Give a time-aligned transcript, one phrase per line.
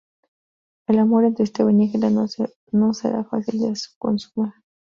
[0.87, 2.09] El amor entre Esteban y Ángela
[2.71, 4.51] no será fácil de consumar.